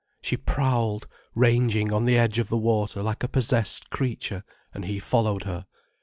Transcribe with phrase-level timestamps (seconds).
[0.19, 1.05] She prowled,
[1.35, 4.43] ranging on the edge of the water like a possessed creature,
[4.73, 5.67] and he followed her.